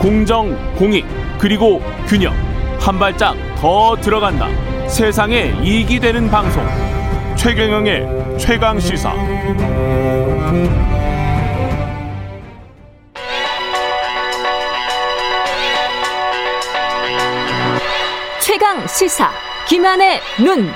[0.00, 1.04] 공정, 공익,
[1.38, 2.32] 그리고 균형.
[2.80, 4.48] 한 발짝 더 들어간다.
[4.88, 6.66] 세상에 이익이 되는 방송.
[7.36, 9.12] 최경영의 최강 시사.
[18.40, 19.30] 최강 시사
[19.68, 20.70] 김한의 눈.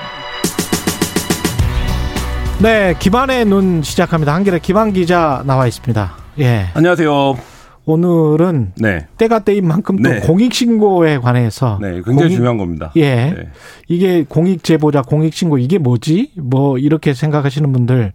[2.58, 4.34] 네, 김한의 눈 시작합니다.
[4.34, 6.12] 한겨레 김한 기자 나와 있습니다.
[6.40, 6.68] 예.
[6.74, 7.53] 안녕하세요.
[7.86, 9.06] 오늘은 네.
[9.18, 10.20] 때가 때인 만큼 또 네.
[10.20, 12.92] 공익신고에 관해서 네, 굉장히 공익- 중요한 겁니다.
[12.96, 13.14] 예.
[13.14, 13.48] 네.
[13.88, 16.32] 이게 공익제보자, 공익신고 이게 뭐지?
[16.36, 18.12] 뭐 이렇게 생각하시는 분들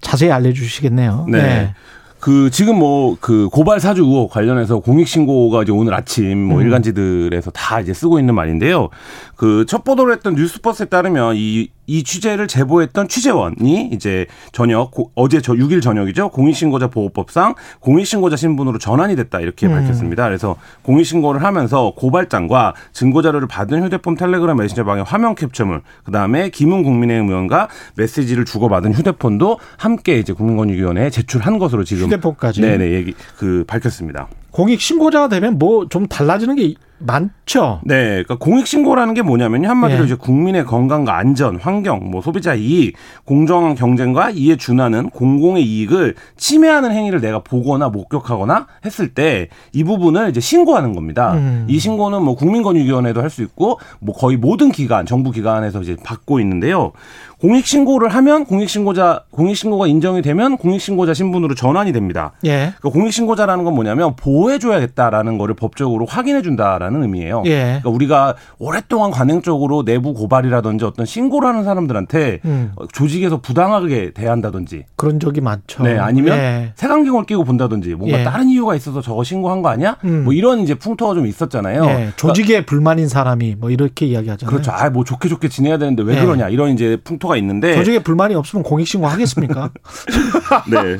[0.00, 1.26] 자세히 알려주시겠네요.
[1.30, 1.74] 네.
[2.20, 6.62] 그 지금 뭐 그 고발 사주 의혹 관련해서 공익 신고가 이제 오늘 아침 뭐 음.
[6.64, 8.88] 일간지들에서 다 이제 쓰고 있는 말인데요.
[9.36, 15.40] 그 첫 보도를 했던 뉴스버스에 따르면 이 이 취재를 제보했던 취재원이 이제 저녁 고- 어제
[15.40, 16.30] 저 6일 저녁이죠.
[16.30, 19.72] 공익신고자 보호법상 공익신고자 신분으로 전환이 됐다 이렇게 음.
[19.72, 20.24] 밝혔습니다.
[20.24, 26.50] 그래서 공익신고를 하면서 고발장과 증거 자료를 받은 휴대폰 텔레그램 메신저 방의 화면 캡처물, 그 다음에
[26.50, 32.60] 김웅 국민의힘 의원과 메시지를 주고받은 휴대폰도 함께 이제 국민권익위원회에 제출한 것으로 지금 휴대폰까지?
[32.60, 34.28] 네네 얘기 그 밝혔습니다.
[34.56, 37.80] 공익 신고자가 되면 뭐 좀 달라지는 게 많죠.
[37.84, 40.04] 네, 그러니까 공익 신고라는 게 뭐냐면요 한마디로 예.
[40.06, 42.94] 이제 국민의 건강과 안전, 환경, 뭐 소비자 이익,
[43.26, 50.30] 공정한 경쟁과 이에 준하는 공공의 이익을 침해하는 행위를 내가 보거나 목격하거나 했을 때 이 부분을
[50.30, 51.34] 이제 신고하는 겁니다.
[51.34, 51.66] 음.
[51.68, 56.40] 이 신고는 뭐 국민권익위원회도 할 수 있고 뭐 거의 모든 기관, 정부 기관에서 이제 받고
[56.40, 56.92] 있는데요.
[57.38, 62.32] 공익 신고를 하면 공익 신고자 공익 신고가 인정이 되면 공익 신고자 신분으로 전환이 됩니다.
[62.46, 62.72] 예.
[62.78, 67.44] 그러니까 공익 신고자라는 건 뭐냐면 보호 해줘야겠다라는 거를 법적으로 확인해준다라는 의미예요.
[67.46, 67.80] 예.
[67.82, 72.72] 그러니까 우리가 오랫동안 관행적으로 내부 고발이라든지 어떤 신고를 하는 사람들한테 음.
[72.76, 75.84] 어, 조직에서 부당하게 대한다든지 그런 적이 많죠.
[75.84, 76.72] 네, 아니면 예.
[76.74, 78.24] 색안경을 끼고 본다든지 뭔가 예.
[78.24, 79.96] 다른 이유가 있어서 저거 신고한 거 아니야?
[80.04, 80.24] 음.
[80.24, 81.84] 뭐 이런 이제 풍토가 좀 있었잖아요.
[81.84, 81.86] 예.
[81.86, 84.50] 그러니까 조직에 불만인 사람이 뭐 이렇게 이야기하잖아요.
[84.50, 84.72] 그렇죠.
[84.72, 86.20] 아, 뭐 좋게 좋게 지내야 되는데 왜 예.
[86.24, 89.70] 그러냐 이런 이제 풍토가 있는데 조직에 불만이 없으면 공익신고 하겠습니까?
[90.68, 90.96] 네.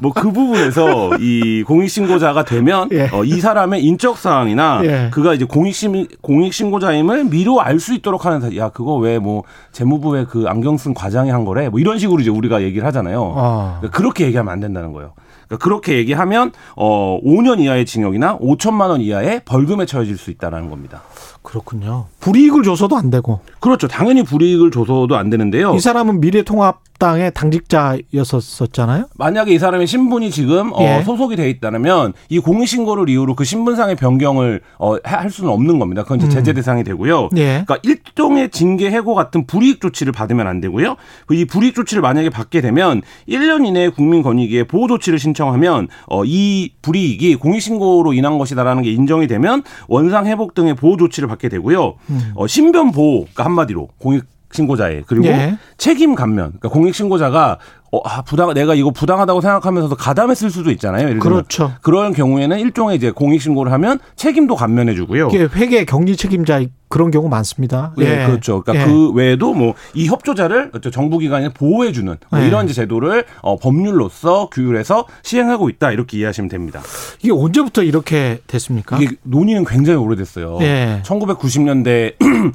[0.00, 3.08] 뭐 그 부분에서 이 공익신고자가 되면 예.
[3.12, 5.10] 어, 이 사람의 인적 사항이나 예.
[5.12, 10.26] 그가 이제 공익신 공익신고자임을 미루 알 수 있도록 하는 사- 야 그거 왜 뭐 재무부의
[10.26, 13.34] 그 안경 쓴 과장이 한 거래 뭐 이런 식으로 이제 우리가 얘기를 하잖아요.
[13.36, 13.76] 아.
[13.80, 15.12] 그러니까 그렇게 얘기하면 안 된다는 거예요.
[15.48, 21.02] 그러니까 그렇게 얘기하면 어 5년 이하의 징역이나 5천만 원 이하의 벌금에 처해질 수 있다라는 겁니다.
[21.46, 22.06] 그렇군요.
[22.18, 23.38] 불이익을 줘서도 안 되고.
[23.60, 23.86] 그렇죠.
[23.86, 25.76] 당연히 불이익을 줘서도 안 되는데요.
[25.76, 29.04] 이 사람은 미래통합당의 당직자였었잖아요.
[29.14, 31.02] 만약에 이 사람의 신분이 지금 어, 예.
[31.04, 36.02] 소속이 돼 있다면 이 공익신고를 이유로 그 신분상의 변경을 어, 할 수는 없는 겁니다.
[36.02, 37.28] 그건 이제 제재 대상이 되고요.
[37.32, 37.38] 음.
[37.38, 37.62] 예.
[37.64, 40.96] 그러니까 일종의 징계 해고 같은 불이익 조치를 받으면 안 되고요.
[41.26, 47.36] 그이 불이익 조치를 만약에 받게 되면 1년 이내에 국민권익위에 보호 조치를 신청하면 어, 이 불이익이
[47.36, 51.94] 공익신고로 인한 것이다라는 게 인정이 되면 원상 회복 등의 보호 조치를 받게 되고요.
[52.34, 55.58] 어, 신변 보호, 그러니까 한마디로 공익 신고자의 그리고 예.
[55.76, 56.46] 책임 감면.
[56.58, 57.58] 그러니까 공익 신고자가
[57.92, 61.08] 어, 아, 부당 내가 이거 부당하다고 생각하면서도 가담했을 수도 있잖아요.
[61.08, 61.20] 예를.
[61.20, 61.72] 그렇죠.
[61.82, 65.28] 그런 경우에는 일종의 이제 공익 신고를 하면 책임도 감면해 주고요.
[65.28, 67.92] 이게 회계 경리 책임자 그런 경우 많습니다.
[67.96, 68.62] 네, 그렇죠.
[68.62, 68.92] 그러니까 예.
[68.92, 72.46] 그 외에도 뭐 이 협조자를 어떤 정부 기관이 보호해 주는 뭐 네.
[72.46, 76.82] 이런 이제 제도를 어, 법률로서 규율해서 시행하고 있다 이렇게 이해하시면 됩니다.
[77.22, 78.98] 이게 언제부터 이렇게 됐습니까?
[78.98, 80.58] 이게 논의는 굉장히 오래됐어요.
[80.60, 81.00] 예.
[81.04, 82.14] 1990년대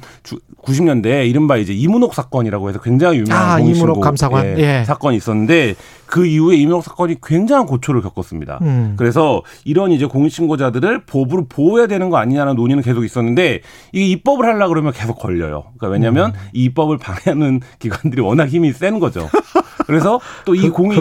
[0.64, 4.58] 90년대 이른바 이제 이문옥 사건이라고 해서 굉장히 유명한 아, 이문옥 감사관.
[4.58, 4.84] 예.
[4.84, 5.74] 사건이 있었는데
[6.06, 8.58] 그 이후에 이문옥 사건이 굉장한 고초를 겪었습니다.
[8.62, 8.94] 음.
[8.96, 13.60] 그래서 이런 이제 공익신고자들을 법으로 보호해야 되는 거 아니냐는 논의는 계속 있었는데
[13.92, 15.64] 이게 입법을 하려 그러면 계속 걸려요.
[15.78, 16.40] 그러니까 왜냐하면 음.
[16.52, 19.28] 이 입법을 방해하는 기관들이 워낙 힘이 센 거죠.
[19.86, 21.00] 그래서 또이 그- 공익이.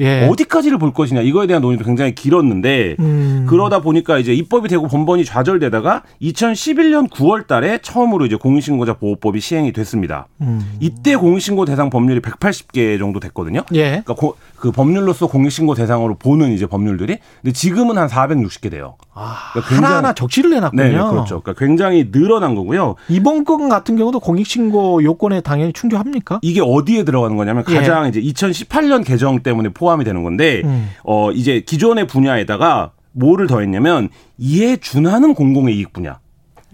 [0.00, 0.28] 예.
[0.30, 3.46] 어디까지를 볼 것이냐 이거에 대한 논의도 굉장히 길었는데 음.
[3.48, 9.72] 그러다 보니까 이제 입법이 되고 번번이 좌절되다가 2011년 9월 달에 처음으로 이제 공익신고자 보호법이 시행이
[9.72, 10.26] 됐습니다.
[10.40, 10.60] 음.
[10.80, 13.62] 이때 공익신고 대상 법률이 180개 정도 됐거든요.
[13.74, 13.88] 예.
[13.90, 18.96] 그러니까 고- 그 법률로서 공익신고 대상으로 보는 이제 법률들이 근데 지금은 한 460개 돼요.
[19.14, 20.82] 아, 그러니까 굉장히- 하나하나 적시를 해놨군요.
[20.82, 21.40] 네, 네, 그렇죠.
[21.42, 22.94] 그러니까 굉장히 늘어난 거고요.
[23.08, 26.38] 이번 건 같은 경우도 공익신고 요건에 당연히 충족합니까?
[26.42, 27.74] 이게 어디에 들어가는 거냐면 예.
[27.74, 30.88] 가장 이제 2018년 개정 때문에 포함이 되는 건데 음.
[31.04, 36.18] 어 이제 기존의 분야에다가 뭐를 더했냐면 이에 준하는 공공의 이익 분야.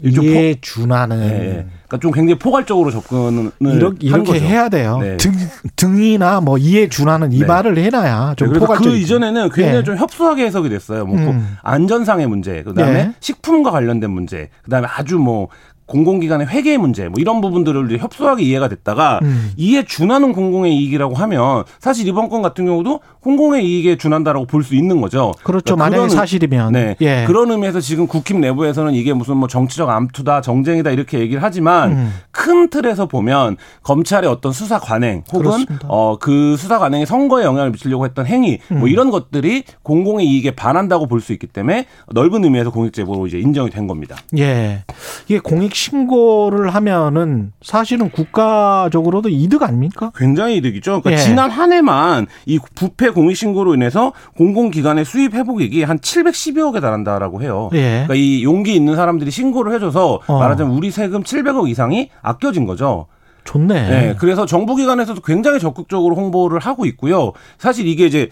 [0.03, 1.67] 이에 준하는 예, 예.
[1.89, 4.45] 그러니까 좀 굉장히 포괄적으로 접근을 이렇게, 네, 한 이렇게 거죠.
[4.45, 4.99] 해야 돼요.
[5.01, 5.17] 네.
[5.17, 5.33] 등,
[5.77, 7.47] 등이나 뭐 이에 준하는 이 네.
[7.47, 8.85] 말을 해놔야 좀 네, 포괄적.
[8.85, 9.83] 그 이전에는 굉장히 예.
[9.83, 11.07] 좀 협소하게 해석이 됐어요.
[11.07, 11.57] 뭐 음.
[11.63, 13.13] 안전상의 문제, 그다음에 네.
[13.21, 15.49] 식품과 관련된 문제, 그다음에 아주 뭐
[15.89, 19.51] 공공기관의 회계 문제 뭐 이런 부분들을 이제 협소하게 이해가 됐다가 음.
[19.57, 24.75] 이에 준하는 공공의 이익이라고 하면 사실 이번 건 같은 경우도 공공의 이익에 준한다라고 볼 수
[24.75, 25.33] 있는 거죠.
[25.45, 25.65] 그렇죠.
[25.77, 26.73] 그러니까 만약에 그런- 사실이면.
[26.73, 26.97] 네.
[27.01, 27.25] 예.
[27.27, 32.13] 그런 의미에서 지금 국힘 내부에서는 이게 무슨 뭐 정치적 암투다, 정쟁이다 이렇게 얘기를 하지만 음.
[32.49, 35.67] 큰 틀에서 보면 검찰의 어떤 수사 관행 혹은.
[35.89, 38.79] 어 그 수사 관행이 선거에 영향을 미치려고 했던 행위 음.
[38.81, 43.39] 뭐 이런 것들이 공공의 이익에 반한다고 볼 수 있기 때문에 넓은 의미에서 공익 제보로 이제
[43.39, 44.17] 인정이 된 겁니다.
[44.39, 44.85] 예.
[45.27, 50.11] 이게 공익 신고를 하면은 사실은 국가적으로도 이득 아닙니까?
[50.17, 51.03] 굉장히 이득이죠.
[51.03, 51.17] 그러니까 예.
[51.17, 57.69] 지난 한 해만 이 부패 공익 신고로 인해서 공공기관의 수입 회복액이 한 712억에 달한다라고 해요.
[57.75, 58.05] 예.
[58.07, 60.39] 그러니까 이 용기 있는 사람들이 신고를 해줘서 어.
[60.39, 63.07] 말하자면 우리 세금 700억 이상이 아 껴진 거죠.
[63.45, 63.89] 좋네.
[63.89, 64.17] 네.
[64.19, 67.33] 그래서 정부기관에서도 굉장히 적극적으로 홍보를 하고 있고요.
[67.57, 68.29] 사실 이게 이제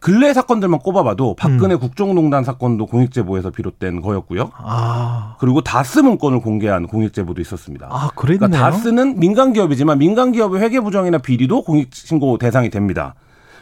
[0.00, 1.80] 근래 사건들만 꼽아봐도 박근혜 음.
[1.80, 4.50] 국정농단 사건도 공익제보에서 비롯된 거였고요.
[4.56, 5.34] 아.
[5.40, 7.88] 그리고 다스 문건을 공개한 공익제보도 있었습니다.
[7.90, 8.48] 아, 그랬네요.
[8.48, 13.14] 그러니까 다스는 민간 기업이지만 민간 기업의 회계 부정이나 비리도 공익 신고 대상이 됩니다.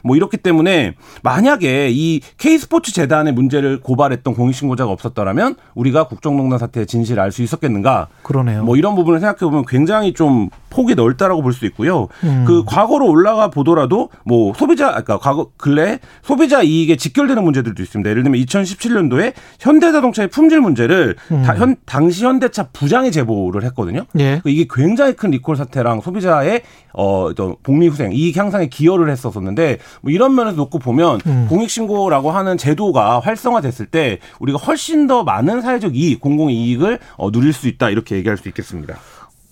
[0.06, 7.22] 뭐 이렇기 때문에 만약에 이 K스포츠 재단의 문제를 고발했던 공익신고자가 없었더라면 우리가 국정농단 사태의 진실을
[7.22, 8.06] 알 수 있었겠는가?
[8.22, 8.64] 그러네요.
[8.64, 12.08] 뭐 이런 부분을 생각해 보면 굉장히 좀 폭이 넓다라고 볼 수 있고요.
[12.22, 12.44] 음.
[12.46, 18.10] 그 과거로 올라가 보더라도 뭐 소비자 그러니까 과거 근래 소비자 이익에 직결되는 문제들도 있습니다.
[18.10, 21.42] 예를 들면 2017년도에 현대자동차의 품질 문제를 음.
[21.42, 24.04] 다- 현, 당시 현대차 부장이 제보를 했거든요.
[24.18, 24.42] 예.
[24.44, 26.60] 이게 굉장히 큰 리콜 사태랑 소비자의
[26.92, 31.46] 어, 또 복리 후생, 이익 향상에 기여를 했었었는데 뭐 이런 면에서 놓고 보면 음.
[31.48, 37.30] 공익 신고라고 하는 제도가 활성화됐을 때 우리가 훨씬 더 많은 사회적 이익, 공공 이익을 어,
[37.32, 38.96] 누릴 수 있다 이렇게 얘기할 수 있겠습니다.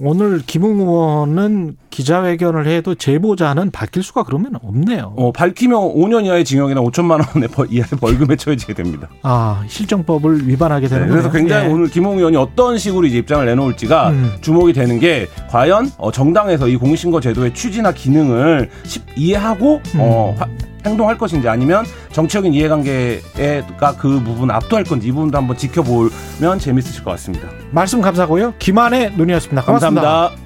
[0.01, 5.13] 오늘 김웅 의원은 기자회견을 해도 제보자는 밝힐 수가 그러면 없네요.
[5.17, 9.09] 어, 밝히면 5년 이하의 징역이나 5천만 원의 벌, 이하의 벌금에 처해지게 됩니다.
[9.23, 11.43] 아, 실정법을 위반하게 네, 되는 그래서 거네요.
[11.45, 11.73] 굉장히 예.
[11.73, 14.33] 오늘 김홍 의원이 어떤 식으로 이제 입장을 내놓을지가 음.
[14.41, 20.01] 주목이 되는 게 과연 어, 정당에서 이 공익신고 제도의 취지나 기능을 쉽- 이해하고 음.
[20.01, 20.49] 어, 화-
[20.85, 27.05] 행동할 것인지 아니면 정치적인 이해관계가 그 부분 을 압도할 건지 이 부분도 한번 지켜보면 재밌으실
[27.05, 27.49] 것 같습니다.
[27.71, 28.55] 말씀 감사하고요.
[28.59, 30.03] 김한의 눈이었습니다 고맙습니다.
[30.03, 30.44] 감사합니다.